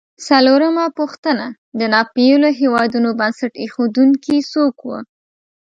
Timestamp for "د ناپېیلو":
1.79-2.49